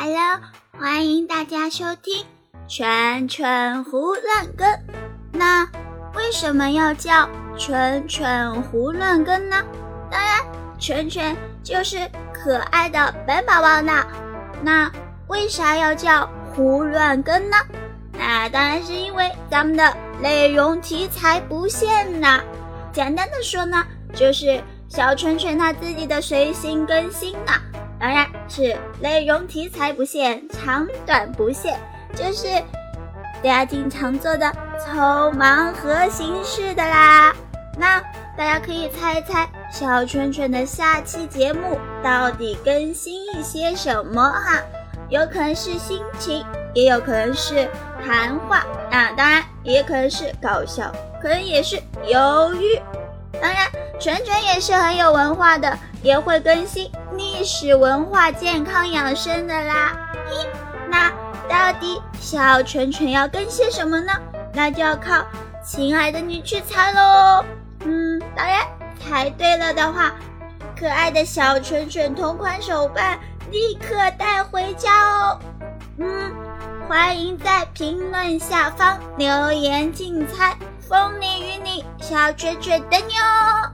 [0.00, 0.40] Hello，
[0.78, 2.24] 欢迎大家收听
[2.68, 4.68] 《圈圈胡乱跟》。
[5.32, 5.64] 那
[6.14, 7.28] 为什么要叫
[7.58, 9.56] 圈圈胡乱跟呢？
[10.08, 10.38] 当然，
[10.78, 14.06] 圈圈就是可爱的本宝宝呢。
[14.62, 14.88] 那
[15.26, 17.56] 为啥要叫胡乱跟呢？
[18.12, 22.40] 那当然是因为咱们的内容题材不限呐。
[22.92, 23.84] 简单的说呢，
[24.14, 27.60] 就是小圈圈他自己的随心更新呐。
[28.00, 31.76] 当然是内容题材不限，长短不限，
[32.14, 32.46] 就是
[33.42, 35.00] 大家经常做的抽
[35.32, 37.34] 盲盒形式的啦。
[37.76, 38.00] 那
[38.36, 44.62] 大家可以猜一猜，小圈圈的下期节目到底更新一些什么哈？
[45.08, 46.44] 有可能是心情，
[46.74, 47.68] 也有可能是
[48.04, 50.92] 谈话，那当然也可能是搞笑，
[51.22, 52.80] 可能也是忧郁。
[53.40, 53.66] 当然，
[53.98, 59.96] 圈圈也是很有文化的，也会更新历史文化、健康养生的啦。
[60.26, 60.48] 嘿，
[60.88, 61.10] 那
[61.48, 64.12] 到底小圈圈要更新什么呢？
[64.54, 65.24] 那就要靠
[65.64, 67.44] 亲爱的你去猜喽。
[67.84, 68.66] 嗯，当然
[68.98, 70.14] 猜对了的话，
[70.78, 73.18] 可爱的小圈圈同款手办
[73.50, 75.38] 立刻带回家哦。
[75.98, 76.32] 嗯，
[76.88, 80.56] 欢迎在评论下方留言竞猜。
[80.88, 83.70] 风里雨里，小雀雀等你哦。